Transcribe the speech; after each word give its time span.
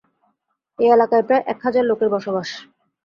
এ 0.79 0.85
এলাকায় 0.87 1.25
প্রায় 1.27 1.43
এক 1.51 1.59
হাজার 1.65 1.83
লোকের 1.85 2.09
বসবাস। 2.09 2.49